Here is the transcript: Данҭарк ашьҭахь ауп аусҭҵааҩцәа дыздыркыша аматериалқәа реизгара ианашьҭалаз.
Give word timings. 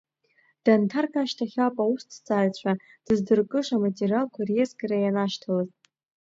Данҭарк 0.63 1.13
ашьҭахь 1.21 1.57
ауп 1.63 1.77
аусҭҵааҩцәа 1.83 2.71
дыздыркыша 3.05 3.75
аматериалқәа 3.77 4.41
реизгара 4.49 4.97
ианашьҭалаз. 4.99 5.69